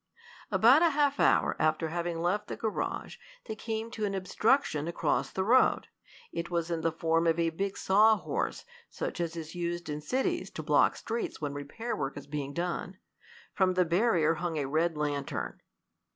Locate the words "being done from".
12.25-13.75